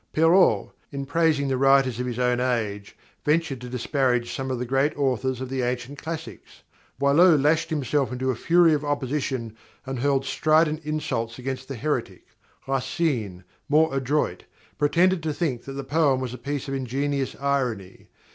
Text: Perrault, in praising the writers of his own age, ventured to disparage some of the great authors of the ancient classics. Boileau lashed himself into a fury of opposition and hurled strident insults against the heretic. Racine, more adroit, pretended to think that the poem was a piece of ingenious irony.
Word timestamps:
Perrault, 0.13 0.73
in 0.91 1.05
praising 1.05 1.47
the 1.47 1.57
writers 1.59 1.99
of 1.99 2.07
his 2.07 2.17
own 2.17 2.39
age, 2.39 2.97
ventured 3.23 3.61
to 3.61 3.69
disparage 3.69 4.33
some 4.33 4.49
of 4.49 4.57
the 4.57 4.65
great 4.65 4.97
authors 4.97 5.39
of 5.41 5.47
the 5.49 5.61
ancient 5.61 6.01
classics. 6.01 6.63
Boileau 6.97 7.35
lashed 7.35 7.69
himself 7.69 8.11
into 8.11 8.31
a 8.31 8.35
fury 8.35 8.73
of 8.73 8.83
opposition 8.83 9.55
and 9.85 9.99
hurled 9.99 10.25
strident 10.25 10.83
insults 10.83 11.37
against 11.37 11.67
the 11.67 11.75
heretic. 11.75 12.25
Racine, 12.67 13.43
more 13.69 13.93
adroit, 13.95 14.45
pretended 14.79 15.21
to 15.21 15.35
think 15.35 15.65
that 15.65 15.73
the 15.73 15.83
poem 15.83 16.19
was 16.19 16.33
a 16.33 16.39
piece 16.39 16.67
of 16.67 16.73
ingenious 16.73 17.35
irony. 17.39 18.07